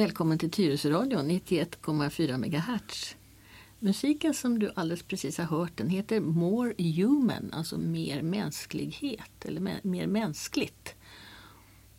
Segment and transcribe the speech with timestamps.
[0.00, 3.16] Välkommen till Tyresöradion 91,4 MHz.
[3.78, 9.80] Musiken som du alldeles precis har hört den heter More Human, alltså mer mänsklighet eller
[9.82, 10.94] mer mänskligt.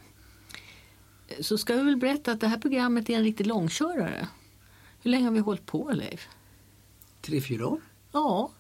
[1.40, 4.28] så ska vi väl berätta att det här programmet är en riktig långkörare.
[5.02, 6.28] Hur länge har vi hållit på Leif?
[7.20, 7.80] Tre, fyra år?
[8.12, 8.50] Ja,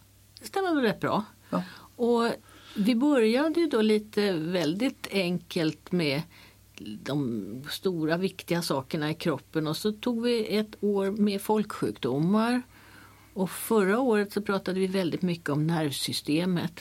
[0.40, 1.24] det stämmer väl rätt bra.
[1.50, 1.62] Ja.
[1.96, 2.30] Och
[2.76, 6.22] vi började ju då lite väldigt enkelt med
[6.78, 12.62] de stora viktiga sakerna i kroppen och så tog vi ett år med folksjukdomar.
[13.34, 16.80] Och förra året så pratade vi väldigt mycket om nervsystemet.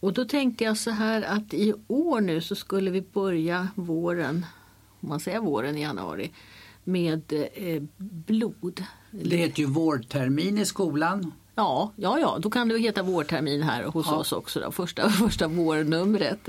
[0.00, 4.46] Och då tänkte jag så här att i år nu så skulle vi börja våren,
[5.00, 6.32] om man säger våren i januari,
[6.84, 8.84] med eh, blod.
[9.10, 11.32] Det heter ju vårtermin i skolan.
[11.54, 14.14] Ja, ja, ja, då kan det heta vårtermin här hos ja.
[14.14, 16.48] oss också, då, första, första vårnumret.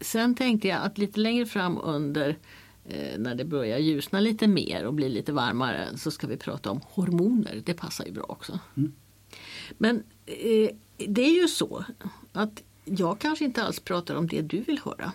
[0.00, 2.38] Sen tänkte jag att lite längre fram under
[2.84, 6.70] eh, när det börjar ljusna lite mer och bli lite varmare så ska vi prata
[6.70, 7.62] om hormoner.
[7.64, 8.58] Det passar ju bra också.
[8.76, 8.92] Mm.
[9.78, 11.84] Men eh, det är ju så
[12.32, 15.12] att jag kanske inte alls pratar om det du vill höra.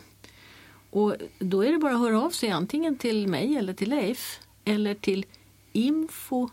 [0.89, 4.39] Och då är det bara att höra av sig antingen till mig eller till Leif
[4.65, 5.25] eller till
[5.71, 6.49] info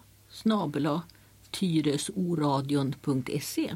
[1.61, 3.75] tyresoradion.se.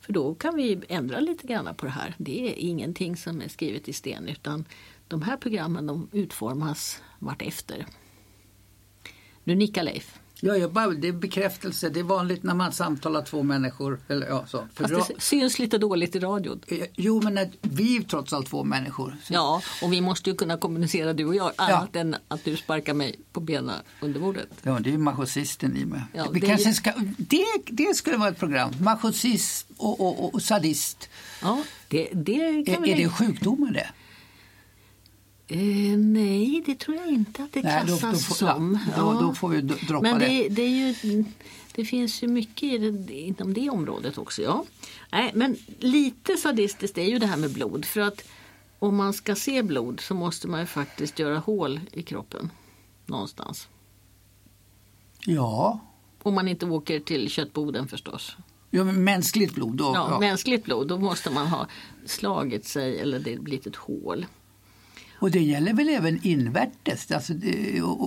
[0.00, 2.14] För då kan vi ändra lite grann på det här.
[2.18, 4.64] Det är ingenting som är skrivet i sten utan
[5.08, 7.86] de här programmen de utformas vartefter.
[9.44, 10.20] Nu nickar Leif.
[10.46, 11.88] Ja, jag bara, det är bekräftelse.
[11.88, 14.00] Det är vanligt när man samtalar två människor.
[14.08, 14.68] Eller, ja, så.
[14.74, 16.60] För Fast det syns lite dåligt i radion.
[16.96, 19.16] Jo, men vi är trots allt två människor.
[19.24, 19.34] Så.
[19.34, 21.52] Ja, och vi måste ju kunna kommunicera du och jag.
[21.56, 22.00] Annat ja.
[22.00, 24.48] än att du sparkar mig på benen under bordet.
[24.62, 26.00] Ja, det är ju machossisten i mig.
[26.12, 28.70] Ja, vi det, kanske ska, det, det skulle vara ett program.
[28.80, 31.08] Machosist och, och, och sadist.
[31.42, 33.88] Ja, det, det kan är, är det sjukdomar det?
[35.48, 38.78] Eh, nej, det tror jag inte att det nej, klassas då, då får, som.
[38.96, 40.26] Ja, då, då, får vi droppa Men det.
[40.26, 41.24] Det, det, är ju,
[41.74, 44.42] det finns ju mycket i det, inom det området också.
[44.42, 44.64] Ja.
[45.12, 47.84] Nej, men lite sadistiskt är ju det här med blod.
[47.84, 48.24] För att
[48.78, 52.50] om man ska se blod så måste man ju faktiskt göra hål i kroppen.
[53.06, 53.68] Någonstans.
[55.26, 55.80] Ja.
[56.22, 58.36] Om man inte åker till köttboden förstås.
[58.70, 59.84] Ja, men mänskligt blod då?
[59.84, 60.88] Ja, ja, mänskligt blod.
[60.88, 61.66] Då måste man ha
[62.06, 64.26] slagit sig eller det blivit ett hål.
[65.18, 67.10] Och det gäller väl även invärtes?
[67.10, 67.32] Alltså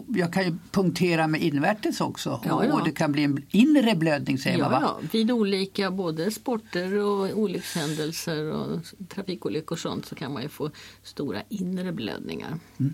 [0.07, 2.73] jag kan ju punktera med invärtes också ja, ja.
[2.73, 4.97] och det kan bli en inre blödning säger ja, man va?
[5.01, 8.79] Ja, vid olika både sporter och olyckshändelser och
[9.09, 10.71] trafikolyckor och sånt så kan man ju få
[11.03, 12.59] stora inre blödningar.
[12.79, 12.93] Mm.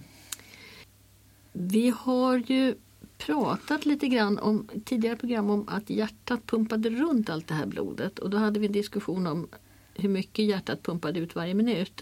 [1.53, 2.75] Vi har ju
[3.17, 8.19] pratat lite grann om tidigare program om att hjärtat pumpade runt allt det här blodet
[8.19, 9.47] och då hade vi en diskussion om
[9.95, 12.01] hur mycket hjärtat pumpade ut varje minut.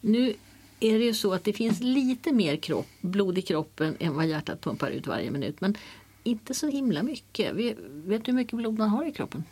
[0.00, 0.34] Nu
[0.80, 4.26] är det ju så att det finns lite mer kropp, blod i kroppen än vad
[4.26, 5.60] hjärtat pumpar ut varje minut.
[5.60, 5.76] Men
[6.22, 7.54] inte så himla mycket.
[7.54, 9.44] Vet du hur mycket blod man har i kroppen?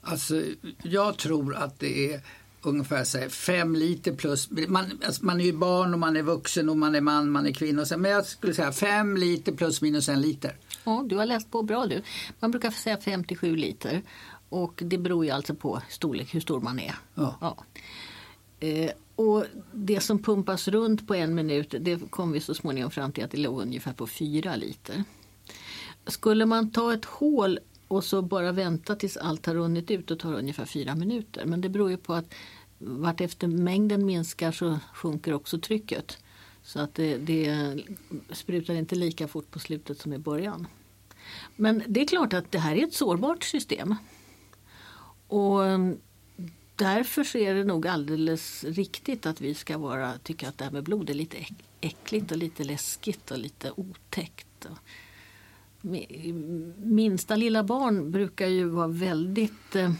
[0.00, 0.42] Alltså,
[0.82, 2.20] jag tror att det är
[2.62, 4.50] ungefär så här, fem liter plus.
[4.50, 7.46] Man, alltså, man är ju barn och man är vuxen och man är man, man
[7.46, 7.84] är kvinna.
[7.96, 10.56] Men jag skulle säga fem liter plus minus en liter.
[10.84, 12.02] Ja, du har läst på bra du.
[12.40, 14.02] Man brukar säga 57 liter.
[14.48, 16.94] Och det beror ju alltså på storlek, hur stor man är.
[17.14, 17.36] Ja.
[17.40, 17.64] ja.
[18.66, 18.90] Eh,
[19.22, 23.24] och det som pumpas runt på en minut det kom vi så småningom fram till
[23.24, 25.04] att det låg ungefär på fyra liter.
[26.06, 27.58] Skulle man ta ett hål
[27.88, 31.44] och så bara vänta tills allt har runnit ut då tar det ungefär fyra minuter.
[31.46, 32.34] Men det beror ju på att
[32.78, 36.18] vartefter mängden minskar så sjunker också trycket.
[36.62, 37.76] Så att det, det
[38.30, 40.66] sprutar inte lika fort på slutet som i början.
[41.56, 43.94] Men det är klart att det här är ett sårbart system.
[45.26, 45.60] Och
[46.76, 50.72] därför så är det nog alldeles riktigt att vi ska vara, tycka att det här
[50.72, 51.46] med blod är lite
[51.80, 54.66] äckligt och lite läskigt och lite otäckt.
[56.76, 59.92] Minsta lilla barn brukar ju vara väldigt eh,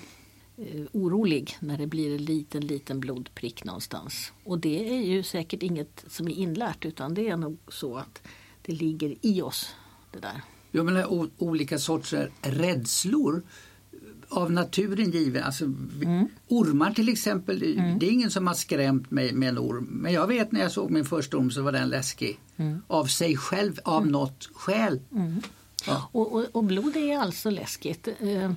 [0.92, 4.32] orolig när det blir en liten, liten blodprick någonstans.
[4.44, 8.22] Och det är ju säkert inget som är inlärt utan det är nog så att
[8.62, 9.74] det ligger i oss.
[10.12, 10.42] det där.
[10.70, 11.04] Ja, men
[11.38, 13.42] olika sorters rädslor
[14.32, 15.42] av naturen given.
[15.42, 16.28] Alltså, mm.
[16.48, 17.98] Ormar till exempel, mm.
[17.98, 19.88] det är ingen som har skrämt mig med en orm.
[19.90, 22.38] Men jag vet när jag såg min första orm så var den läskig.
[22.56, 22.82] Mm.
[22.86, 24.12] Av sig själv, av mm.
[24.12, 25.00] något skäl.
[25.12, 25.40] Mm.
[25.86, 26.08] Ja.
[26.12, 28.08] Och, och, och, blod är alltså läskigt.
[28.08, 28.52] Eh,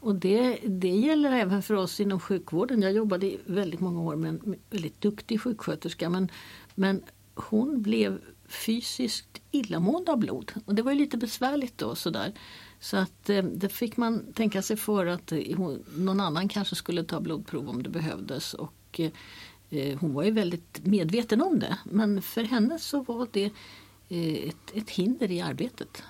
[0.00, 2.82] och det, det gäller även för oss inom sjukvården.
[2.82, 6.28] Jag jobbade i väldigt många år med en väldigt duktig sjuksköterska men,
[6.74, 7.02] men
[7.34, 8.18] hon blev
[8.48, 10.52] fysiskt illamående av blod.
[10.64, 11.94] Och det var lite besvärligt då.
[11.94, 12.32] Sådär.
[12.80, 15.58] Så att eh, det fick man tänka sig för att eh,
[15.96, 18.54] någon annan kanske skulle ta blodprov om det behövdes.
[18.54, 19.00] Och
[19.70, 21.78] eh, hon var ju väldigt medveten om det.
[21.84, 23.50] Men för henne så var det
[24.08, 26.02] ett, ett hinder i arbetet.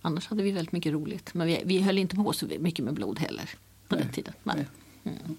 [0.00, 1.34] Annars hade vi väldigt mycket roligt.
[1.34, 3.50] Men vi, vi höll inte på så mycket med blod heller
[3.88, 4.34] på nej, den tiden.
[4.42, 4.66] Men,
[5.04, 5.38] mm.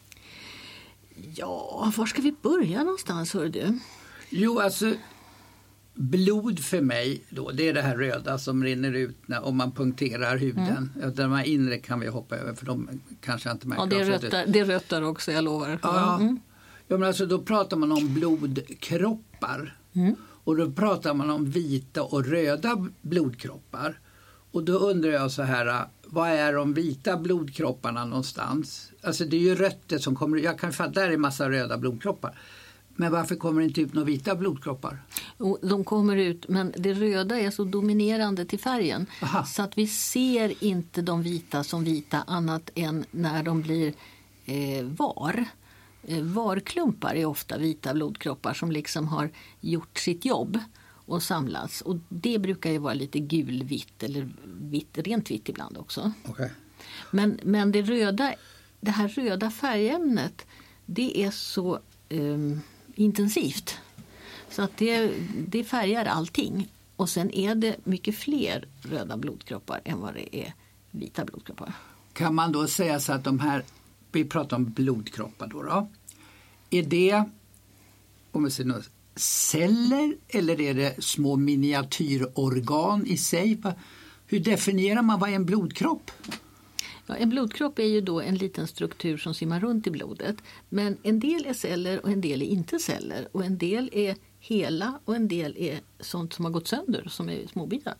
[1.35, 3.79] Ja, var ska vi börja någonstans hör du?
[4.29, 4.93] Jo, alltså
[6.01, 9.71] Blod för mig då, det är det här röda som rinner ut när, om man
[9.71, 10.91] punkterar huden.
[10.95, 11.15] Mm.
[11.15, 12.89] De här inre kan vi hoppa över för de
[13.21, 13.83] kanske inte märker.
[13.83, 15.79] Ja, det är, rött där, det är rött där också, jag lovar.
[15.83, 16.39] Ja, mm.
[16.87, 19.77] ja men alltså, då pratar man om blodkroppar.
[19.93, 20.15] Mm.
[20.43, 23.99] Och då pratar man om vita och röda blodkroppar.
[24.51, 28.91] Och då undrar jag så här, vad är de vita blodkropparna någonstans?
[29.01, 32.39] Alltså det är ju rött som kommer, jag kan fatta, där är massa röda blodkroppar.
[32.99, 35.01] Men varför kommer det inte ut några vita blodkroppar?
[35.61, 39.45] De kommer ut, men det röda är så dominerande till färgen Aha.
[39.45, 43.93] så att vi ser inte de vita som vita annat än när de blir
[44.45, 45.45] eh, var.
[46.03, 50.59] Eh, varklumpar är ofta vita blodkroppar som liksom har gjort sitt jobb
[51.05, 51.81] och samlats.
[51.81, 56.11] Och det brukar ju vara lite gulvitt eller vitt, rent vitt ibland också.
[56.27, 56.49] Okay.
[57.11, 58.33] Men, men det röda,
[58.79, 60.45] det här röda färgämnet
[60.85, 62.61] det är så um,
[62.95, 63.77] intensivt.
[64.51, 65.11] Så att det,
[65.47, 66.67] det färgar allting.
[66.95, 70.53] Och sen är det mycket fler röda blodkroppar än vad det är
[70.91, 71.73] vita blodkroppar.
[72.13, 73.63] Kan man då säga så att de här,
[74.11, 75.87] vi pratar om blodkroppar då, då
[76.69, 77.23] är det
[78.31, 83.61] om vi säger något, celler eller är det små miniatyrorgan i sig?
[84.27, 86.11] Hur definierar man vad är en blodkropp?
[87.07, 90.35] Ja, en blodkropp är ju då en liten struktur som simmar runt i blodet.
[90.69, 93.27] Men en del är celler och en del är inte celler.
[93.31, 97.29] Och en del är hela och en del är sånt som har gått sönder som
[97.29, 97.95] är småbitar.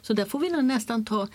[0.00, 1.28] Så där får vi nästan ta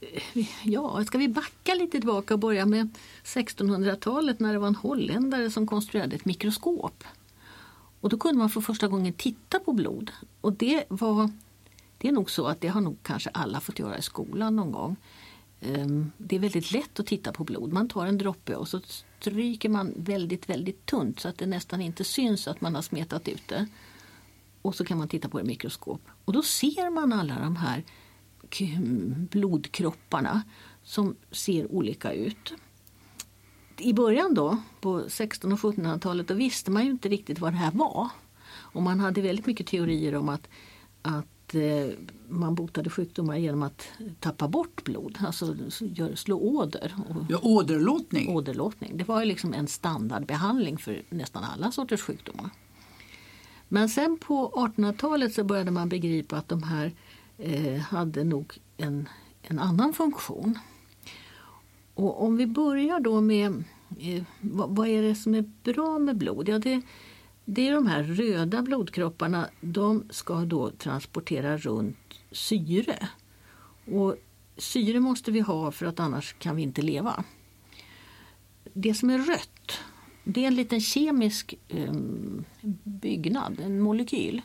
[0.00, 2.88] eh, Ja, ska vi backa lite tillbaka och börja med
[3.24, 7.04] 1600-talet när det var en holländare som konstruerade ett mikroskop.
[8.00, 10.10] Och då kunde man för första gången titta på blod.
[10.40, 11.30] Och det var
[11.98, 14.72] det är nog så att det har nog kanske alla fått göra i skolan någon
[14.72, 14.96] gång.
[15.60, 17.72] Ehm, det är väldigt lätt att titta på blod.
[17.72, 18.80] Man tar en droppe och så
[19.20, 23.28] stryker man väldigt, väldigt tunt så att det nästan inte syns att man har smetat
[23.28, 23.66] ut det.
[24.62, 26.00] Och så kan man titta på det i mikroskop.
[26.24, 27.84] Och då ser man alla de här
[29.30, 30.42] blodkropparna
[30.82, 32.54] som ser olika ut.
[33.78, 37.56] I början då, på 1600 och 1700-talet, då visste man ju inte riktigt vad det
[37.56, 38.08] här var.
[38.50, 40.48] Och man hade väldigt mycket teorier om att,
[41.02, 41.90] att Eh,
[42.28, 43.88] man botade sjukdomar genom att
[44.20, 45.56] tappa bort blod, alltså
[46.14, 46.94] slå åder.
[47.28, 48.28] Ja, åderlåtning?
[48.28, 48.96] Åderlåtning.
[48.96, 52.50] Det var ju liksom en standardbehandling för nästan alla sorters sjukdomar.
[53.68, 56.92] Men sen på 1800-talet så började man begripa att de här
[57.38, 59.08] eh, hade nog en,
[59.42, 60.58] en annan funktion.
[61.94, 63.64] Och om vi börjar då med
[63.98, 66.48] eh, vad, vad, är det som är bra med blod?
[66.48, 66.82] Ja, det,
[67.52, 69.48] det är de här röda blodkropparna.
[69.60, 73.08] De ska då transportera runt syre.
[73.86, 74.16] Och
[74.56, 77.24] syre måste vi ha för att annars kan vi inte leva.
[78.72, 79.80] Det som är rött
[80.24, 82.44] det är en liten kemisk ehm,
[82.84, 84.42] byggnad, en molekyl.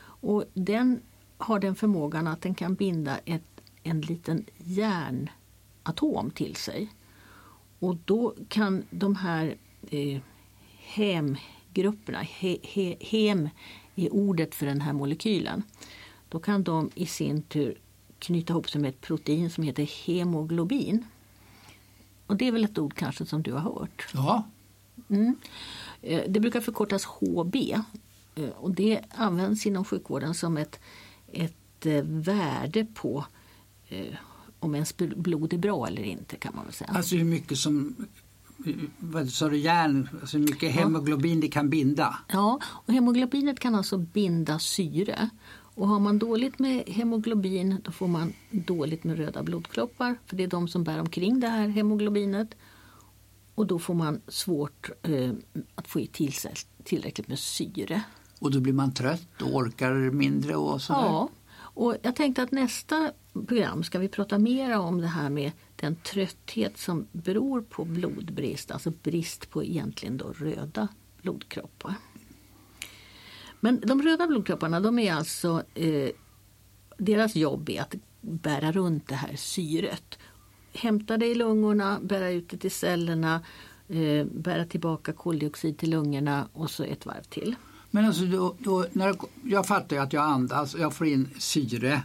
[0.00, 1.00] Och den
[1.36, 6.88] har den förmågan att den kan binda ett, en liten järnatom till sig.
[7.78, 9.56] Och då kan de här
[9.90, 10.20] eh,
[10.76, 11.36] hem
[11.82, 13.48] grupperna, he, he, hem
[13.96, 15.62] är ordet för den här molekylen.
[16.28, 17.78] Då kan de i sin tur
[18.18, 21.04] knyta ihop sig med ett protein som heter hemoglobin.
[22.26, 24.06] Och det är väl ett ord kanske som du har hört?
[24.14, 24.48] Ja.
[25.08, 25.36] Mm.
[26.02, 27.56] Eh, det brukar förkortas HB
[28.34, 30.80] eh, och det används inom sjukvården som ett,
[31.32, 33.24] ett eh, värde på
[34.60, 36.90] om ens blod är bra eller inte kan man väl säga.
[36.90, 37.96] Alltså hur mycket som
[38.98, 42.18] vad sa du, järn, alltså mycket hemoglobin det kan binda?
[42.28, 45.30] Ja, och hemoglobinet kan alltså binda syre.
[45.74, 50.42] Och har man dåligt med hemoglobin då får man dåligt med röda blodkroppar för det
[50.42, 52.54] är de som bär omkring det här hemoglobinet.
[53.54, 55.30] Och då får man svårt eh,
[55.74, 56.32] att få i till
[56.84, 58.02] tillräckligt med syre.
[58.38, 61.00] Och då blir man trött och orkar mindre och sådär?
[61.00, 61.28] Ja,
[61.78, 65.96] och jag tänkte att nästa program ska vi prata mer om det här med den
[65.96, 70.88] trötthet som beror på blodbrist, alltså brist på egentligen då röda
[71.22, 71.94] blodkroppar.
[73.60, 76.10] Men de röda blodkropparna de är alltså, eh,
[76.96, 80.18] deras jobb är att bära runt det här syret.
[80.72, 83.42] Hämta det i lungorna, bära ut det till cellerna,
[83.88, 87.56] eh, bära tillbaka koldioxid till lungorna och så ett varv till.
[87.90, 91.28] Men alltså då, då, när jag fattar ju att jag andas och jag får in
[91.38, 92.02] syre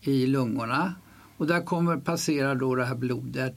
[0.00, 0.94] i lungorna.
[1.36, 3.56] Och där kommer passerar då det här blodet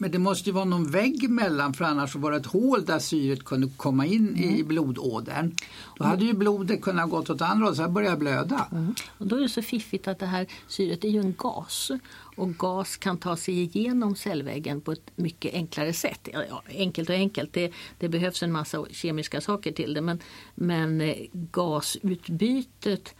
[0.00, 2.98] men det måste ju vara någon vägg mellan för annars var det ett hål där
[2.98, 4.56] syret kunde komma in mm.
[4.56, 5.54] i blodådern.
[5.98, 8.68] Då hade ju blodet kunnat gå åt andra hållet så här börjar blöda.
[8.72, 8.94] Mm.
[9.18, 11.90] Och då är det så fiffigt att det här syret är ju en gas
[12.36, 16.28] och gas kan ta sig igenom cellväggen på ett mycket enklare sätt.
[16.32, 20.18] Ja, enkelt och enkelt, det, det behövs en massa kemiska saker till det men,
[20.54, 23.14] men eh, gasutbytet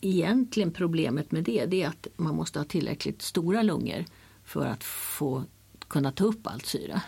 [0.00, 4.04] egentligen problemet med det, det är att man måste ha tillräckligt stora lungor
[4.44, 5.44] för att få
[5.94, 7.02] kunna ta upp allt syre.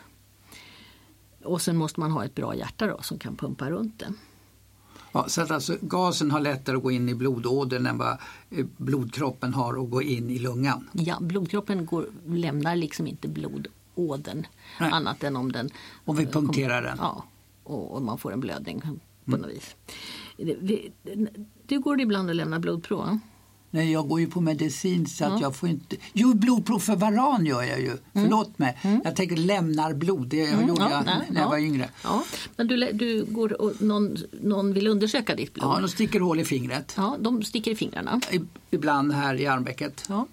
[1.44, 4.12] Och sen måste man ha ett bra hjärta då, som kan pumpa runt det.
[5.12, 8.18] Ja, så att alltså gasen har lättare att gå in i blodådern än vad
[8.50, 10.88] eh, blodkroppen har att gå in i lungan?
[10.92, 14.46] Ja, blodkroppen går, lämnar liksom inte blodådern
[14.80, 14.90] Nej.
[14.92, 15.70] annat än om den...
[16.04, 16.96] Och vi punkterar den?
[17.00, 17.24] Ja,
[17.62, 19.40] och, och, man får en blödning på mm.
[19.40, 19.76] något vis.
[21.66, 23.18] Du går ibland och lämnar blodprov?
[23.76, 25.38] Nej, jag går ju på medicin så att ja.
[25.40, 25.96] jag får inte...
[26.12, 27.86] Jo, blodprov för varan gör jag ju.
[27.86, 28.00] Mm.
[28.12, 28.78] Förlåt mig.
[28.82, 29.00] Mm.
[29.04, 30.28] Jag tänker lämnar blod.
[30.28, 30.68] Det mm.
[30.68, 31.88] gjorde ja, jag nej, när jag var yngre.
[32.04, 32.24] Ja.
[32.56, 35.66] Men du, du går och någon, någon vill undersöka ditt blod?
[35.66, 36.94] Ja, de sticker hål i fingret.
[36.96, 38.20] Ja, de sticker i fingrarna.
[38.70, 40.04] Ibland här i armvecket.
[40.08, 40.26] Ja.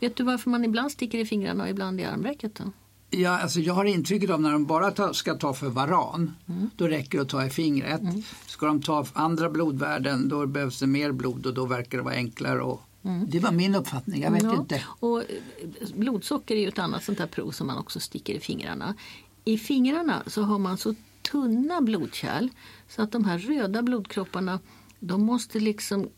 [0.00, 2.54] Vet du varför man ibland sticker i fingrarna och ibland i armvecket?
[2.54, 2.64] Då?
[3.14, 6.70] Ja, alltså jag har intrycket av när de bara ta, ska ta för varan, mm.
[6.76, 8.00] då räcker det att ta i fingret.
[8.00, 8.22] Mm.
[8.46, 12.14] Ska de ta andra blodvärden, då behövs det mer blod och då verkar det vara
[12.14, 12.62] enklare.
[12.62, 13.26] Och, mm.
[13.30, 14.54] Det var min uppfattning, jag vet ja.
[14.54, 14.82] inte.
[15.00, 15.26] Och eh,
[15.94, 18.94] blodsocker är ju ett annat sånt här prov som man också sticker i fingrarna.
[19.44, 20.94] I fingrarna så har man så
[21.30, 22.48] tunna blodkärl
[22.88, 24.58] så att de här röda blodkropparna
[25.00, 26.08] de måste liksom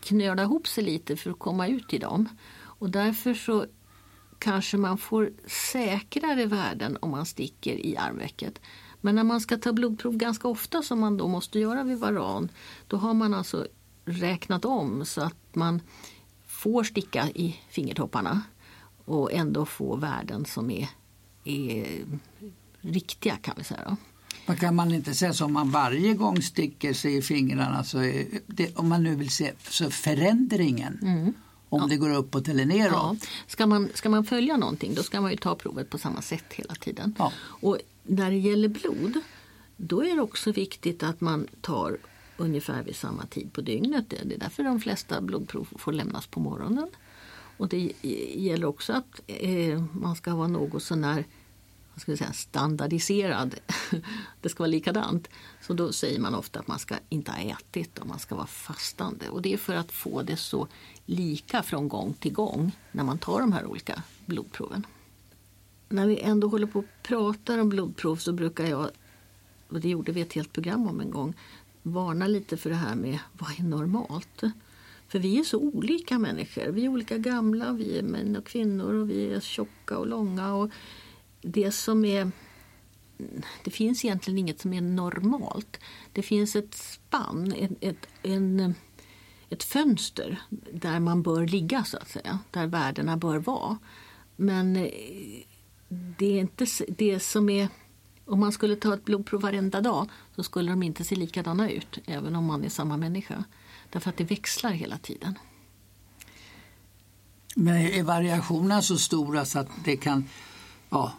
[0.00, 2.28] knöla ihop sig lite för att komma ut i dem.
[2.56, 3.66] Och därför så
[4.44, 8.60] kanske man får säkrare värden om man sticker i armvecket.
[9.00, 12.48] Men när man ska ta blodprov ganska ofta som man då måste göra vid varan
[12.86, 13.66] då har man alltså
[14.04, 15.80] räknat om så att man
[16.46, 18.42] får sticka i fingertopparna
[19.04, 20.88] och ändå få värden som är,
[21.44, 22.04] är
[22.80, 23.96] riktiga kan vi säga.
[24.46, 27.98] Men kan man inte säga så om man varje gång sticker sig i fingrarna så
[28.46, 31.34] det, om man nu vill se så förändringen mm
[31.74, 31.86] om ja.
[31.86, 32.92] det går uppåt eller neråt.
[32.92, 33.16] Ja.
[33.46, 36.44] Ska, man, ska man följa någonting då ska man ju ta provet på samma sätt
[36.50, 37.14] hela tiden.
[37.18, 37.32] Ja.
[37.38, 39.20] Och när det gäller blod
[39.76, 41.98] då är det också viktigt att man tar
[42.36, 44.10] ungefär vid samma tid på dygnet.
[44.10, 46.88] Det är därför de flesta blodprov får lämnas på morgonen.
[47.56, 47.92] Och det
[48.34, 51.24] gäller också att eh, man ska vara något sånär
[51.94, 53.54] vad ska jag säga, standardiserad.
[54.40, 55.28] det ska vara likadant.
[55.60, 58.46] Så då säger man ofta att man ska inte ha ätit och man ska vara
[58.46, 59.28] fastande.
[59.28, 60.68] Och det är för att få det så
[61.06, 64.86] lika från gång till gång när man tar de här olika blodproven.
[65.88, 68.90] När vi ändå håller på och pratar om blodprov så brukar jag,
[69.68, 71.34] och det gjorde vi ett helt program om en gång,
[71.82, 74.42] varna lite för det här med vad är normalt?
[75.08, 76.66] För vi är så olika människor.
[76.66, 80.54] Vi är olika gamla, vi är män och kvinnor och vi är tjocka och långa.
[80.54, 80.70] Och
[81.44, 82.30] det som är
[83.64, 85.80] det finns egentligen inget som är normalt.
[86.12, 88.74] Det finns ett spann, ett, ett, en,
[89.50, 93.78] ett fönster där man bör ligga så att säga, där värdena bör vara.
[94.36, 94.90] Men eh,
[95.88, 97.68] det är inte det som är
[98.26, 101.98] om man skulle ta ett blodprov varenda dag så skulle de inte se likadana ut
[102.06, 103.44] även om man är samma människa.
[103.90, 105.38] Därför att det växlar hela tiden.
[107.56, 110.28] Men är variationerna så stora så att det kan
[110.90, 111.12] ja,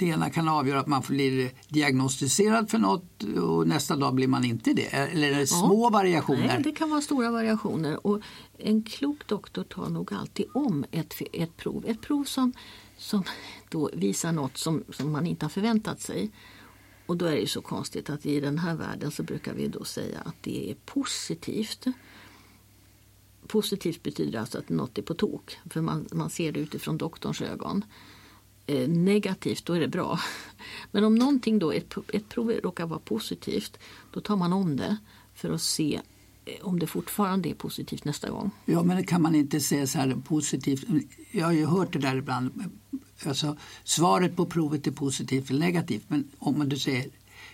[0.00, 4.44] det ena kan avgöra att man blir diagnostiserad för något och nästa dag blir man
[4.44, 4.86] inte det.
[4.86, 6.46] Eller är det små ja, variationer?
[6.46, 8.06] Nej, det kan vara stora variationer.
[8.06, 8.20] Och
[8.58, 11.84] en klok doktor tar nog alltid om ett, ett prov.
[11.86, 12.52] Ett prov som,
[12.96, 13.24] som
[13.68, 16.30] då visar något som, som man inte har förväntat sig.
[17.06, 19.84] Och då är det så konstigt att i den här världen så brukar vi då
[19.84, 21.86] säga att det är positivt.
[23.46, 27.42] Positivt betyder alltså att något är på tok, för man, man ser det utifrån doktorns
[27.42, 27.84] ögon.
[28.70, 30.20] Eh, negativt, då är det bra.
[30.92, 33.78] Men om någonting då, ett, ett prov råkar vara positivt,
[34.12, 34.96] då tar man om det
[35.34, 36.00] för att se
[36.62, 38.50] om det fortfarande är positivt nästa gång.
[38.64, 40.84] Ja, men kan man inte säga så här positivt?
[41.30, 42.64] Jag har ju hört det där ibland.
[43.26, 46.04] Alltså, svaret på provet är positivt eller negativt.
[46.08, 47.06] Men om man du säger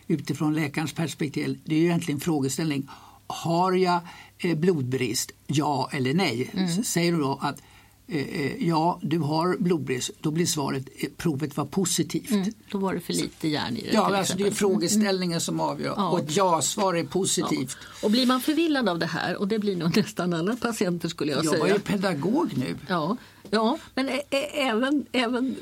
[0.07, 2.89] utifrån läkarens perspektiv, det är ju egentligen frågeställning.
[3.27, 4.01] Har jag
[4.39, 5.33] eh, blodbrist?
[5.47, 6.51] Ja eller nej?
[6.53, 6.85] Mm.
[6.85, 7.63] Säger du då att
[8.09, 12.31] Eh, eh, ja, du har blodbrist, då blir svaret eh, provet var positivt.
[12.31, 13.93] Mm, då var det för lite järn i det.
[13.93, 15.41] Ja, alltså det är frågeställningen mm.
[15.41, 16.11] som avgör ja.
[16.11, 17.77] och ett ja-svar är positivt.
[17.81, 18.07] Ja.
[18.07, 21.33] Och blir man förvillad av det här, och det blir nog nästan alla patienter skulle
[21.33, 21.69] jag, jag säga.
[21.69, 22.77] Jag ju pedagog nu.
[22.89, 23.17] Ja,
[23.51, 24.11] ja men
[24.55, 25.57] även, även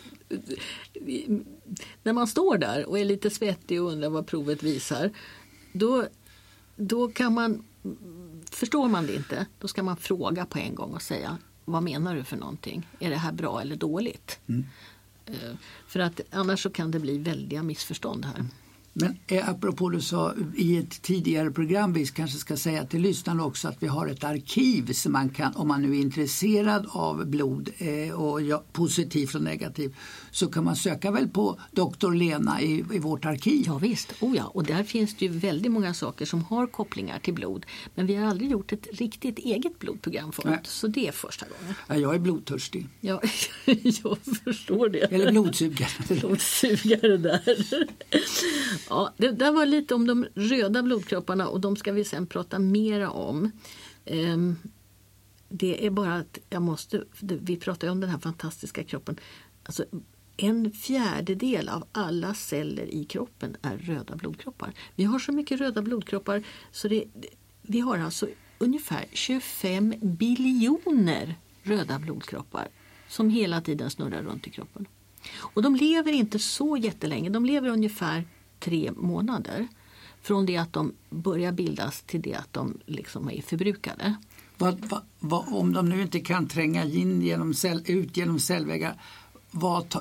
[2.03, 5.11] när man står där och är lite svettig och undrar vad provet visar,
[5.73, 6.05] då,
[6.77, 7.65] då kan man
[8.51, 12.15] Förstår man det inte, då ska man fråga på en gång och säga vad menar
[12.15, 12.89] du för någonting?
[12.99, 14.41] Är det här bra eller dåligt?
[14.47, 14.67] Mm.
[15.27, 15.57] Eh,
[15.87, 18.45] för att annars så kan det bli väldiga missförstånd här.
[18.97, 23.45] Men eh, apropå du sa i ett tidigare program, vi kanske ska säga till lyssnarna
[23.45, 27.27] också att vi har ett arkiv som man kan, om man nu är intresserad av
[27.27, 29.95] blod eh, och ja, positivt och negativt,
[30.31, 33.65] så kan man söka väl på doktor Lena i, i vårt arkiv.
[33.67, 34.45] Ja visst, oh ja.
[34.45, 37.67] och där finns det ju väldigt många saker som har kopplingar till blod.
[37.95, 41.75] Men vi har aldrig gjort ett riktigt eget blodprogram förut, så det är första gången.
[41.87, 42.87] Ja, jag är blodtörstig.
[43.01, 43.21] Ja,
[43.67, 45.13] jag förstår det.
[45.13, 45.91] Eller blodsugare.
[46.09, 47.59] blodsugare där.
[48.89, 52.59] Ja, det där var lite om de röda blodkropparna och de ska vi sen prata
[52.59, 53.51] mera om.
[54.07, 54.57] Um,
[55.49, 59.17] det är bara att jag måste, vi pratar ju om den här fantastiska kroppen.
[59.63, 59.85] Alltså,
[60.37, 64.73] en fjärdedel av alla celler i kroppen är röda blodkroppar.
[64.95, 67.05] Vi har så mycket röda blodkroppar så det,
[67.63, 68.29] vi har alltså
[68.59, 72.69] ungefär 25 biljoner röda blodkroppar
[73.09, 74.87] som hela tiden snurrar runt i kroppen.
[75.37, 78.25] Och de lever inte så jättelänge, de lever ungefär
[78.65, 79.69] tre månader.
[80.23, 84.15] Från det att de börjar bildas till det att de liksom är förbrukade.
[84.59, 89.01] Vad, vad, vad, om de nu inte kan tränga in genom cell, ut genom cellväggar,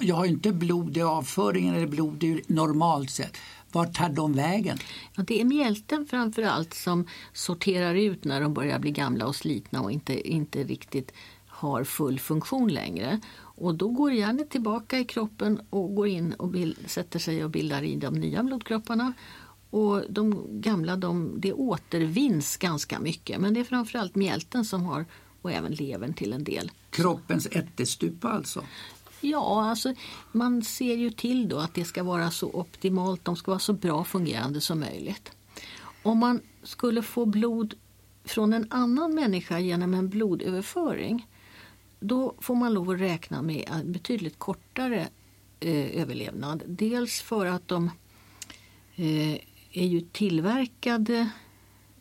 [0.01, 3.37] jag har inte blod i avföringen eller blod i normalt sett.
[3.71, 4.77] Vart tar de vägen?
[5.15, 9.35] Ja, det är mjälten framför allt som sorterar ut när de börjar bli gamla och
[9.35, 11.11] slitna och inte, inte riktigt
[11.47, 13.19] har full funktion längre.
[13.63, 17.49] Och då går järnet tillbaka i kroppen och går in och bild, sätter sig och
[17.49, 19.13] bildar i de nya blodkropparna.
[19.69, 25.05] Och de gamla de, det återvinns ganska mycket men det är framförallt mjälten som har
[25.41, 26.71] och även levern till en del.
[26.89, 28.63] Kroppens ättestupa alltså?
[29.21, 29.93] Ja, alltså
[30.31, 33.73] man ser ju till då att det ska vara så optimalt, de ska vara så
[33.73, 35.31] bra fungerande som möjligt.
[36.03, 37.73] Om man skulle få blod
[38.23, 41.27] från en annan människa genom en blodöverföring
[42.03, 45.07] då får man lov att räkna med en betydligt kortare
[45.59, 46.63] eh, överlevnad.
[46.67, 47.91] Dels för att de
[48.95, 49.33] eh,
[49.71, 51.29] är ju tillverkade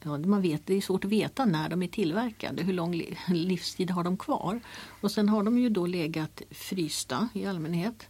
[0.05, 3.91] Ja, man vet, det är svårt att veta när de är tillverkade, hur lång livstid
[3.91, 4.61] har de kvar.
[5.01, 8.09] Och sen har de ju då legat frysta i allmänhet.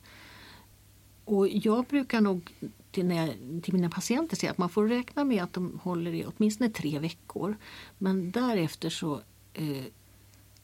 [1.25, 2.53] Och jag brukar nog
[2.91, 6.25] till, när, till mina patienter säga att man får räkna med att de håller i
[6.27, 7.57] åtminstone tre veckor.
[7.99, 9.21] Men därefter så
[9.55, 9.85] eh,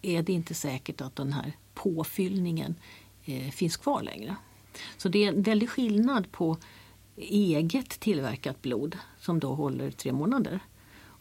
[0.03, 2.75] är det inte säkert att den här påfyllningen
[3.25, 4.37] eh, finns kvar längre.
[4.97, 6.57] Så det är en väldig skillnad på
[7.17, 10.61] eget tillverkat blod som då håller tre månader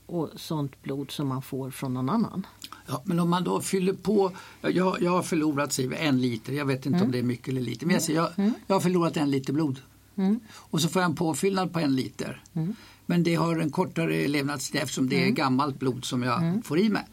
[0.06, 2.48] och sånt blod som man får från någon annan.
[2.88, 6.66] Ja, men om man då fyller på, jag, jag har förlorat Siv, en liter, jag
[6.66, 7.06] vet inte mm.
[7.06, 8.54] om det är mycket eller lite, men jag, säger, jag, mm.
[8.68, 9.80] jag har förlorat en liter blod.
[10.16, 10.40] Mm.
[10.54, 12.44] Och så får jag en påfyllnad på en liter.
[12.54, 12.76] Mm.
[13.06, 15.36] Men det har en kortare levnadstid eftersom det är mm.
[15.36, 17.06] gammalt blod som jag får i mig.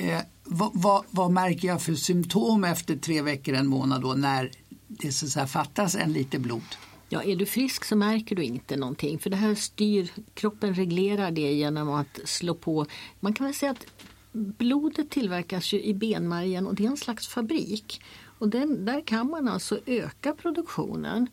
[0.00, 4.50] Eh, vad, vad, vad, märker jag för symptom efter tre veckor, en månad då när
[4.88, 6.76] det så fattas en liter blod?
[7.08, 11.30] Ja, är du frisk så märker du inte någonting för det här styr, kroppen reglerar
[11.30, 12.86] det genom att slå på.
[13.20, 13.86] Man kan väl säga att
[14.32, 18.00] blodet tillverkas ju i benmärgen och det är en slags fabrik.
[18.38, 21.26] Och den, där kan man alltså öka produktionen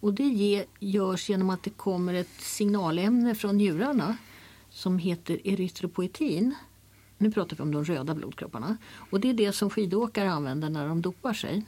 [0.00, 4.16] och det ge, görs genom att det kommer ett signalämne från njurarna
[4.70, 6.54] som heter erytropoetin
[7.18, 8.76] nu pratar vi om de röda blodkropparna.
[9.10, 11.64] Och det är det som skidåkare använder när de dopar sig.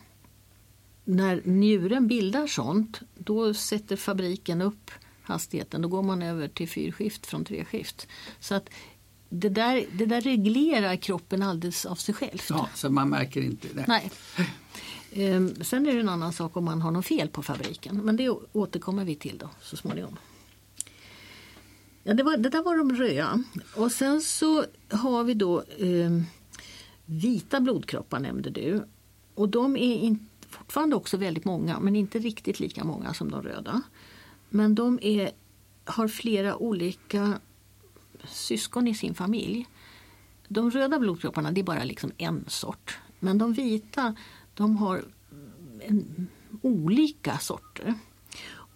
[1.05, 4.91] När njuren bildar sånt, då sätter fabriken upp
[5.23, 5.83] hastigheten.
[5.83, 8.09] Då går man över till fyrskift från treskift.
[8.41, 8.71] Så att
[9.29, 12.39] det där, det där reglerar kroppen alldeles av sig själv.
[12.49, 13.85] Ja, så man märker inte det.
[13.89, 14.11] Nej.
[15.13, 17.97] Ehm, sen är det en annan sak om man har något fel på fabriken.
[17.97, 20.17] Men det återkommer vi till då så småningom.
[22.09, 23.43] Ja, det, var, det där var de röda.
[23.77, 26.11] Och sen så har vi då eh,
[27.07, 28.85] vita blodkroppar nämnde du.
[29.35, 33.43] Och de är in, fortfarande också väldigt många men inte riktigt lika många som de
[33.43, 33.83] röda.
[34.49, 35.31] Men de är,
[35.85, 37.41] har flera olika
[38.25, 39.67] syskon i sin familj.
[40.49, 42.99] de röda blodkropparna det är bara liksom en sort.
[43.19, 44.15] Men de vita
[44.55, 45.05] de har
[45.81, 46.29] en,
[46.63, 47.95] olika sorter.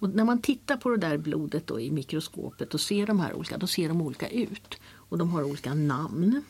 [0.03, 3.35] Och när man tittar på det där blodet då i mikroskopet och ser de här
[3.35, 4.81] olika, då ser de olika ut.
[4.95, 6.43] Och de har olika namn.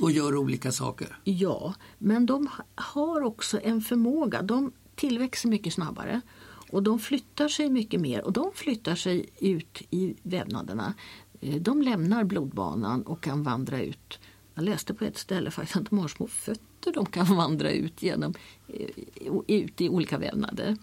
[0.00, 1.18] Och gör olika saker?
[1.24, 4.42] Ja, men de har också en förmåga.
[4.42, 6.20] De tillväxer mycket snabbare
[6.70, 10.94] och de flyttar sig mycket mer och de flyttar sig ut i vävnaderna.
[11.40, 14.18] Eh, de lämnar blodbanan och kan vandra ut.
[14.54, 18.02] Jag läste på ett ställe faktiskt att de har små fötter de kan vandra ut
[18.02, 18.34] genom
[18.68, 18.88] eh,
[19.46, 20.76] ut i olika vävnader.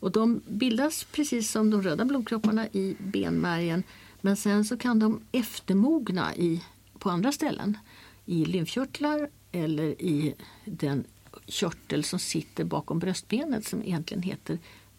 [0.00, 3.82] Och de bildas precis som de röda blodkropparna i benmärgen
[4.20, 6.62] men sen så kan de eftermogna i,
[6.98, 7.78] på andra ställen.
[8.24, 11.04] I lymfkörtlar eller i den
[11.46, 14.58] körtel som sitter bakom bröstbenet som egentligen heter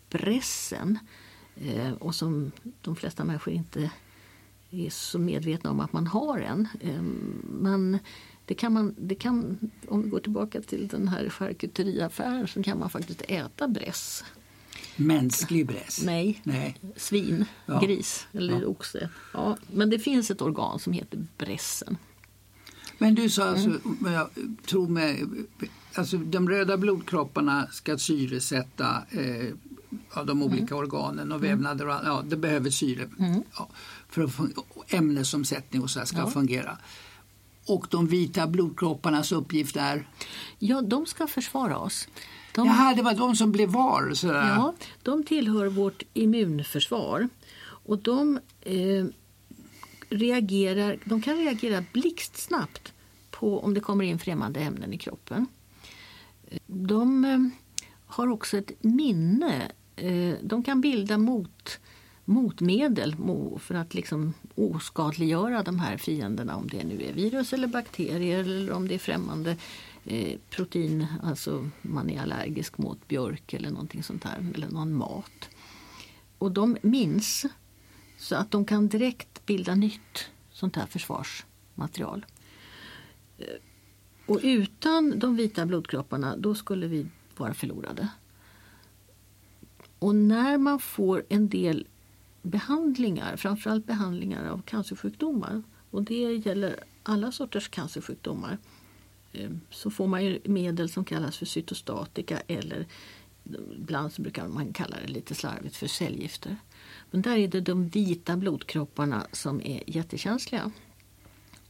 [0.09, 0.99] bressen
[1.55, 3.91] eh, och som de flesta människor inte
[4.71, 6.67] är så medvetna om att man har en.
[6.79, 7.01] Eh,
[7.43, 7.99] men
[8.45, 9.57] det kan man, det kan,
[9.87, 14.23] om vi går tillbaka till den här charkuteriaffären så kan man faktiskt äta bräss.
[14.97, 16.01] Mänsklig bräss?
[16.03, 16.79] Nej, Nej.
[16.95, 17.79] svin, ja.
[17.79, 18.67] gris eller ja.
[18.67, 19.09] oxe.
[19.33, 21.97] Ja, men det finns ett organ som heter brässen.
[22.97, 24.13] Men du sa alltså, mm.
[24.13, 24.29] jag
[24.65, 25.25] tror mig,
[25.93, 29.53] alltså de röda blodkropparna ska syresätta eh,
[30.09, 30.77] av de olika mm.
[30.77, 31.87] organen och vävnader.
[31.87, 33.43] Och, ja, det behöver syre mm.
[33.57, 33.69] ja,
[34.09, 34.31] för att
[34.87, 36.29] ämnesomsättning och så ska ja.
[36.29, 36.77] fungera.
[37.65, 40.07] Och de vita blodkropparnas uppgift är?
[40.59, 42.07] Ja, de ska försvara oss.
[42.57, 44.13] De, Jaha, det var de som blev var?
[44.13, 44.47] Sådär.
[44.47, 47.29] Ja, de tillhör vårt immunförsvar.
[47.59, 49.05] Och de eh,
[50.09, 52.93] reagerar, de kan reagera blixtsnabbt
[53.31, 55.47] på om det kommer in främmande ämnen i kroppen.
[56.65, 57.39] De eh,
[58.05, 59.71] har också ett minne.
[59.95, 61.79] Eh, de kan bilda mot,
[62.25, 63.15] motmedel
[63.59, 68.71] för att liksom oskadliggöra de här fienderna om det nu är virus eller bakterier eller
[68.71, 69.55] om det är främmande
[70.07, 75.49] eh, protein, alltså man är allergisk mot björk eller någonting sånt här, eller någon mat.
[76.37, 77.45] Och de minns
[78.17, 82.25] så att de kan direkt bilda nytt sånt här försvarsmaterial.
[83.37, 83.45] Eh,
[84.25, 88.07] och utan de vita blodkropparna då skulle vi vara förlorade.
[89.99, 91.87] Och när man får en del
[92.41, 98.57] behandlingar, framförallt behandlingar av cancersjukdomar och det gäller alla sorters cancersjukdomar
[99.33, 102.87] Eh, så får man medel som kallas för cytostatika eller
[103.75, 106.57] ibland så brukar man kalla det lite slarvigt för cellgifter.
[107.11, 110.71] Men där är det de vita blodkropparna som är jättekänsliga.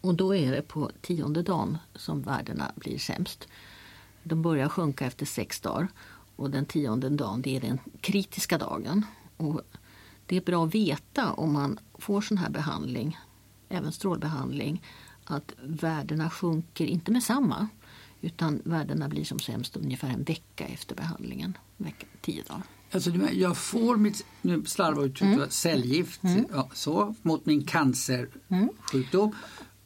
[0.01, 3.47] Och då är det på tionde dagen som värdena blir sämst.
[4.23, 5.87] De börjar sjunka efter sex dagar
[6.35, 9.05] och den tionde dagen det är den kritiska dagen.
[9.37, 9.61] Och
[10.25, 13.17] det är bra att veta om man får sån här behandling,
[13.69, 14.83] även strålbehandling,
[15.31, 17.67] att värdena sjunker inte med samma
[18.21, 22.63] utan värdena blir som sämst ungefär en vecka efter behandlingen, vecka, tio dagar.
[22.91, 25.49] Alltså, jag får mitt, nu slarvar uttryck, mm.
[25.49, 26.45] cellgift mm.
[26.51, 29.35] Ja, så, mot min cancersjukdom.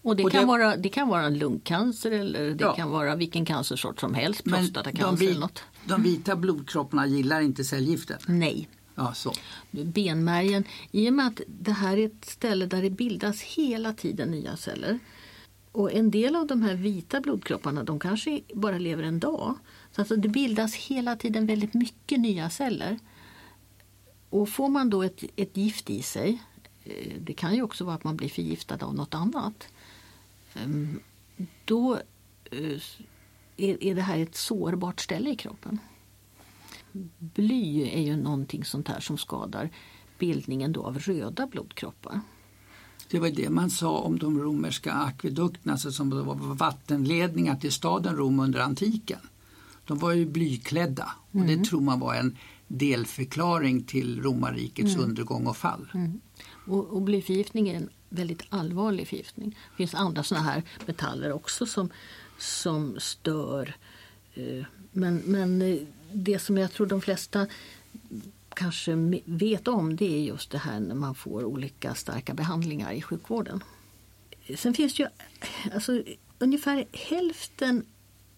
[0.02, 2.76] Och det, och kan det, vara, det kan vara en lungcancer eller det ja.
[2.76, 5.64] kan vara vilken cancersort som helst, prostatacancer eller något.
[5.86, 8.18] De vita blodkropparna gillar inte cellgiften?
[8.26, 8.70] Nej.
[8.96, 9.34] Ja, så.
[9.72, 14.32] Benmärgen, i och med att det här är ett ställe där det bildas hela tiden
[14.32, 15.00] nya celler.
[15.72, 19.56] Och en del av de här vita blodkropparna de kanske bara lever en dag.
[19.92, 23.00] Så alltså det bildas hela tiden väldigt mycket nya celler.
[24.30, 26.44] Och får man då ett, ett gift i sig,
[26.84, 29.68] eh, det kan ju också vara att man blir förgiftad av något annat.
[30.54, 31.00] Ehm,
[31.66, 32.00] då
[32.52, 32.82] eh,
[33.58, 35.80] är det här ett sårbart ställe i kroppen.
[37.18, 39.70] Bly är ju någonting sånt här som skadar
[40.18, 42.22] bildningen då av röda blodkroppar.
[43.12, 48.16] Det var det man sa om de romerska akvedukterna, alltså som var vattenledningar till staden
[48.16, 49.20] Rom under antiken.
[49.86, 51.48] De var ju blyklädda och mm.
[51.48, 55.06] det tror man var en delförklaring till romarrikets mm.
[55.06, 55.92] undergång och fall.
[55.94, 56.22] Mm.
[56.68, 59.50] Och, och blyförgiftning är en väldigt allvarlig förgiftning.
[59.50, 61.90] Det finns andra såna här metaller också som,
[62.38, 63.76] som stör.
[64.34, 65.78] Eh, men, men eh,
[66.14, 67.48] det som jag tror de flesta
[68.56, 73.02] kanske vet om det är just det här när man får olika starka behandlingar i
[73.02, 73.64] sjukvården.
[74.56, 75.10] Sen finns det ju
[75.74, 76.04] alltså,
[76.40, 77.86] ungefär hälften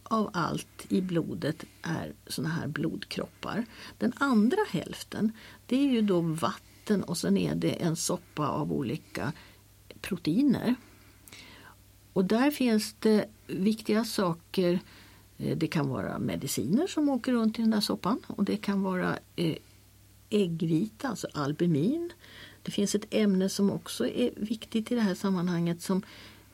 [0.03, 3.65] av allt i blodet är såna här blodkroppar.
[3.97, 5.31] Den andra hälften
[5.65, 9.33] det är ju då vatten och sen är det en soppa av olika
[10.01, 10.75] proteiner.
[12.13, 14.79] Och där finns det viktiga saker.
[15.37, 18.81] Eh, det kan vara mediciner som åker runt i den där soppan och det kan
[18.81, 19.55] vara eh,
[20.33, 22.13] äggvita, alltså albumin.
[22.63, 26.03] Det finns ett ämne som också är viktigt i det här sammanhanget som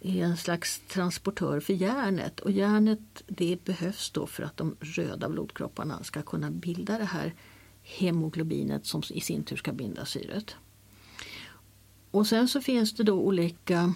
[0.02, 5.30] är en slags transportör för järnet och järnet det behövs då för att de röda
[5.30, 7.34] blodkropparna ska kunna bilda det här
[7.84, 10.56] hemoglobinet som i sin tur ska binda syret.
[12.12, 13.94] Och sen så finns det då olika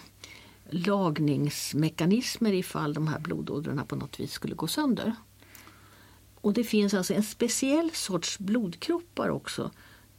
[0.70, 5.16] lagningsmekanismer ifall de här blodådrorna på något vis skulle gå sönder.
[6.44, 9.72] Och det finns alltså en speciell sorts blodkroppar också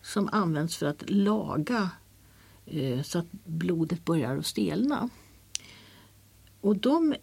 [0.02, 1.90] som används för att laga
[2.66, 5.08] eh, så att blodet börjar att stelna.
[6.60, 7.14] Och de,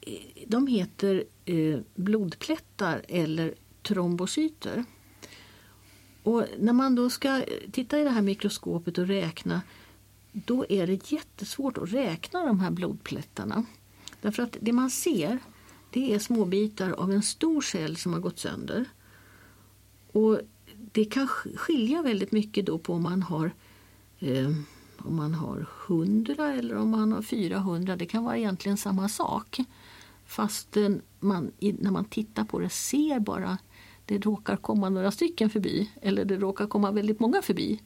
[0.00, 4.84] eh, de heter eh, blodplättar eller trombocyter.
[6.22, 9.62] Och när man då ska titta i det här mikroskopet och räkna
[10.32, 13.64] då är det jättesvårt att räkna de här blodplättarna.
[14.20, 15.38] Därför att det man ser
[15.90, 18.84] det är små bitar av en stor cell som har gått sönder.
[20.12, 20.40] Och
[20.92, 23.52] det kan skilja väldigt mycket då på om man har
[24.18, 24.50] eh,
[25.04, 27.96] om man har 100 eller om man har 400.
[27.96, 29.60] Det kan vara egentligen samma sak.
[30.26, 30.76] Fast
[31.20, 33.58] man, när man tittar på det ser bara
[34.04, 37.80] det råkar komma några stycken förbi eller det råkar komma väldigt många förbi.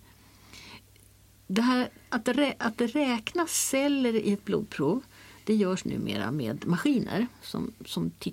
[1.47, 5.03] Det här, att, rä, att räkna celler i ett blodprov
[5.45, 8.33] det görs numera med maskiner som, som eh,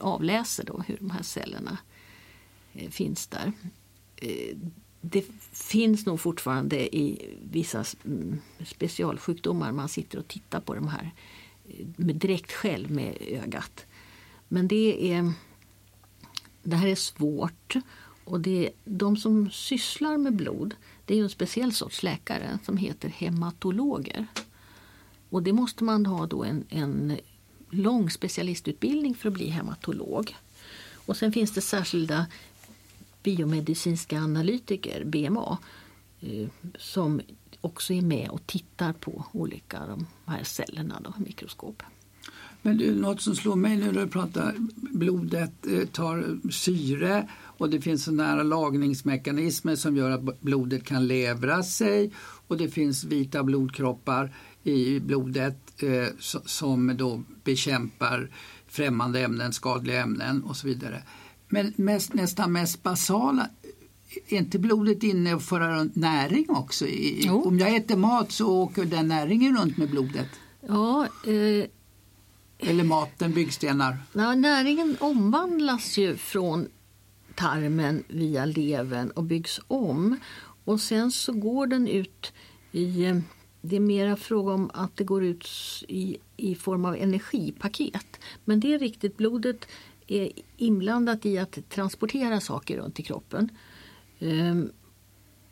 [0.00, 1.78] avläser då hur de här cellerna
[2.72, 3.52] eh, finns där.
[4.16, 4.56] Eh,
[5.00, 11.10] det finns nog fortfarande i vissa mm, specialsjukdomar man sitter och tittar på de här
[11.68, 13.86] eh, med direkt själv med ögat.
[14.48, 15.32] Men det är
[16.62, 17.76] det här är svårt
[18.24, 23.08] och det, de som sysslar med blod det är en speciell sorts läkare som heter
[23.08, 24.26] hematologer.
[25.30, 27.18] Och det måste man ha då en, en
[27.70, 30.36] lång specialistutbildning för att bli hematolog.
[31.06, 32.26] Och sen finns det särskilda
[33.22, 35.58] biomedicinska analytiker, BMA,
[36.20, 37.20] eh, som
[37.60, 41.82] också är med och tittar på olika de här cellerna då, mikroskop.
[42.62, 47.70] Men du, något som slår mig nu när du pratar blodet eh, tar syre och
[47.70, 52.12] det finns sådana här lagningsmekanismer som gör att blodet kan levra sig
[52.46, 56.08] och det finns vita blodkroppar i blodet eh,
[56.44, 58.30] som då bekämpar
[58.68, 61.02] främmande ämnen, skadliga ämnen och så vidare.
[61.48, 63.48] Men mest, nästan mest basala,
[64.28, 66.86] är inte blodet inne och föra runt näring också?
[66.86, 70.28] I, om jag äter mat så åker den näringen runt med blodet?
[70.68, 71.64] Ja, eh,
[72.58, 73.98] Eller maten, byggstenar?
[74.12, 76.68] Ja, näringen omvandlas ju från
[77.34, 80.16] tarmen via levern och byggs om.
[80.64, 82.32] Och sen så går den ut
[82.72, 83.16] i eh,
[83.60, 85.48] det är mera fråga om att det går ut
[85.88, 88.20] i, i form av energipaket.
[88.44, 89.66] Men det är riktigt, blodet
[90.06, 93.48] är inblandat i att transportera saker runt i kroppen.
[94.18, 94.72] Ehm,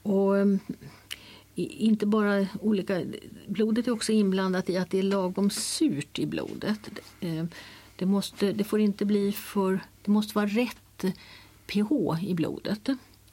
[0.03, 0.59] och ehm,
[1.55, 3.03] inte bara olika,
[3.47, 6.91] blodet är också inblandat i att det är lagom surt i blodet.
[7.21, 7.49] Ehm,
[7.97, 11.05] det, måste, det får inte bli för, det måste vara rätt
[11.67, 11.93] pH
[12.23, 12.89] i blodet.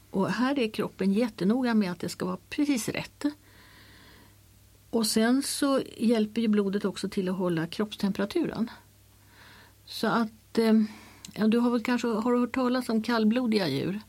[0.10, 3.26] Och här är kroppen jättenoga med att det ska vara precis rätt.
[4.96, 8.72] Och sen så hjälper ju blodet också till att hålla kroppstemperaturen.
[9.86, 10.74] Så att, eh,
[11.34, 14.02] ja, du har väl kanske har du hört talas om kallblodiga djur?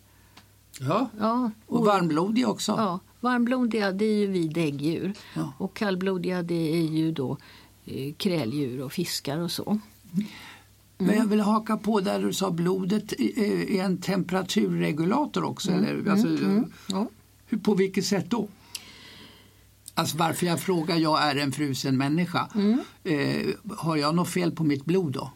[0.81, 2.73] Ja, ja och, och varmblodiga också.
[2.73, 5.53] Ja, varmblodiga det är ju vi däggdjur ja.
[5.59, 7.37] och kallblodiga det är ju då
[7.85, 9.71] eh, kräldjur och fiskar och så.
[9.71, 10.27] Mm.
[10.99, 15.71] Men jag vill haka på där du sa blodet är en temperaturregulator också.
[15.71, 15.85] Mm.
[15.85, 16.11] Eller?
[16.11, 16.45] Alltså, mm.
[16.45, 16.73] mm.
[16.89, 17.09] Ja.
[17.63, 18.49] På vilket sätt då?
[19.99, 22.49] Alltså varför jag frågar, jag är en frusen människa.
[22.55, 22.81] Mm.
[23.05, 25.33] Eh, har jag något fel på mitt blod då?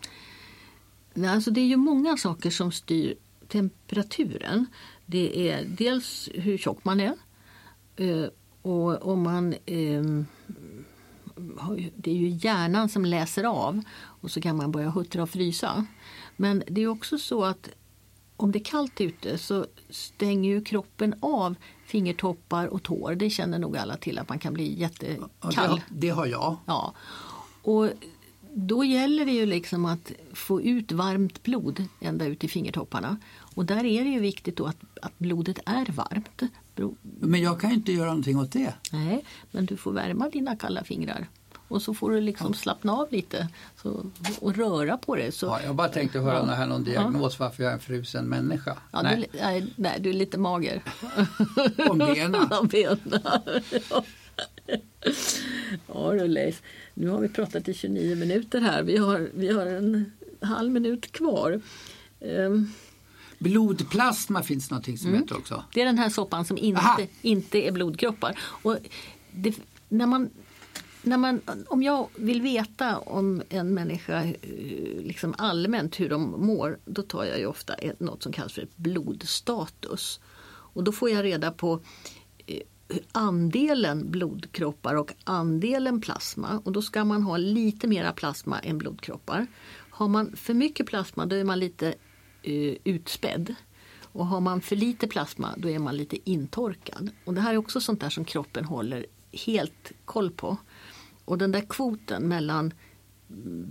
[1.27, 3.15] Alltså det är ju många saker som styr
[3.49, 4.67] temperaturen.
[5.07, 7.15] Det är dels hur tjock man är.
[7.97, 8.27] Eh,
[8.63, 10.03] och om man eh,
[11.97, 15.87] det är ju hjärnan som läser av och så kan man börja huttra och frysa.
[16.37, 17.69] Men det är också så att
[18.43, 21.55] om det är kallt ute så stänger ju kroppen av
[21.87, 23.15] fingertoppar och tår.
[23.15, 25.29] Det känner nog alla till att man kan bli jättekall.
[25.43, 26.57] Ja, det, har, det har jag.
[26.67, 26.95] Ja.
[27.63, 27.89] Och
[28.55, 33.17] då gäller det ju liksom att få ut varmt blod ända ut i fingertopparna.
[33.55, 36.43] Och där är det ju viktigt då att, att blodet är varmt.
[37.03, 38.75] Men jag kan ju inte göra någonting åt det.
[38.93, 41.29] Nej, men du får värma dina kalla fingrar.
[41.71, 42.59] Och så får du liksom ja.
[42.59, 43.49] slappna av lite
[43.83, 44.07] så,
[44.41, 45.33] och röra på det.
[45.33, 46.55] Så, ja, jag bara tänkte höra ja.
[46.55, 47.45] här någon diagnos ja.
[47.45, 48.77] varför jag är en frusen människa.
[48.93, 49.29] Ja, nej.
[49.33, 50.83] Du, nej, nej, du är lite mager.
[51.91, 52.53] Om benen.
[52.61, 52.99] Om benen.
[55.87, 56.63] ja du Leif,
[56.95, 58.83] nu har vi pratat i 29 minuter här.
[58.83, 61.61] Vi har, vi har en halv minut kvar.
[62.21, 62.73] Um,
[63.39, 65.21] Blodplasma finns någonting som mm.
[65.23, 65.65] heter också.
[65.75, 68.39] Det är den här soppan som inte, inte är blodkroppar.
[68.41, 68.77] Och
[69.31, 69.55] det,
[69.89, 70.31] när man
[71.03, 74.35] när man, om jag vill veta om en människa eh,
[75.03, 78.69] liksom allmänt hur de mår, då tar jag ju ofta ett, något som kallas för
[78.77, 80.21] blodstatus.
[80.73, 81.81] Och då får jag reda på
[82.47, 82.63] eh,
[83.13, 86.63] andelen blodkroppar och andelen plasma.
[86.65, 89.47] Och då ska man ha lite mera plasma än blodkroppar.
[89.91, 91.95] Har man för mycket plasma då är man lite
[92.49, 93.55] uh, utspädd.
[94.13, 97.11] Och har man för lite plasma då är man lite intorkad.
[97.25, 100.57] Och det här är också sånt där som kroppen håller helt koll på.
[101.31, 102.73] Och den där kvoten mellan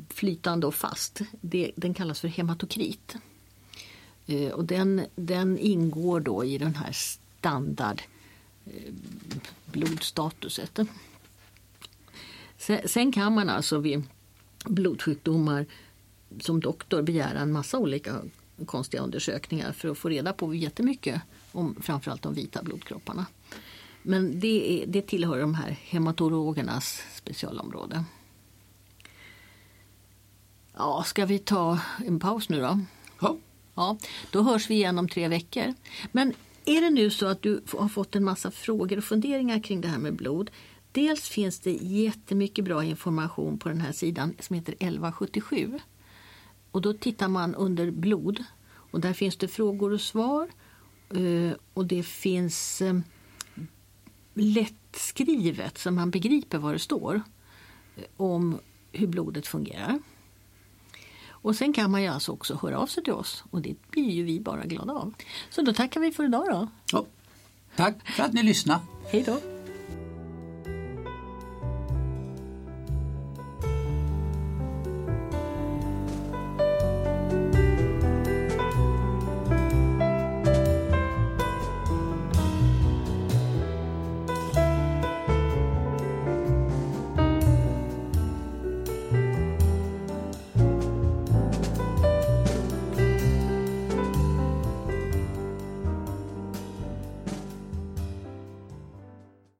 [0.09, 3.15] flytande och fast, det, den kallas för hematokrit.
[4.25, 8.01] Eh, och den, den ingår då i den här standard
[8.65, 8.93] eh,
[9.65, 10.79] blodstatuset.
[12.57, 14.03] Sen, sen kan man alltså vid
[14.65, 15.65] blodsjukdomar
[16.39, 18.21] som doktor begära en massa olika
[18.65, 23.25] konstiga undersökningar för att få reda på jättemycket om framförallt de vita blodkropparna.
[24.01, 28.03] Men det, är, det tillhör de här hematologernas specialområde.
[30.73, 32.79] Ja, ska vi ta en paus nu då?
[33.21, 33.38] Ja.
[33.75, 33.97] ja.
[34.31, 35.73] Då hörs vi igen om tre veckor.
[36.12, 36.33] Men
[36.65, 39.88] är det nu så att du har fått en massa frågor och funderingar kring det
[39.88, 40.51] här med blod.
[40.91, 45.79] Dels finns det jättemycket bra information på den här sidan som heter 1177.
[46.71, 48.43] Och då tittar man under blod
[48.91, 50.47] och där finns det frågor och svar.
[51.09, 52.99] Eh, och det finns eh,
[54.39, 57.21] lättskrivet så man begriper vad det står
[57.95, 58.60] eh, om
[58.91, 59.99] hur blodet fungerar.
[61.41, 64.12] Och sen kan man ju alltså också höra av sig till oss och det blir
[64.12, 65.13] ju vi bara glada av.
[65.49, 66.67] Så då tackar vi för idag då.
[66.91, 67.06] Ja.
[67.75, 68.82] Tack för att ni lyssnade.
[69.12, 69.58] Hej då.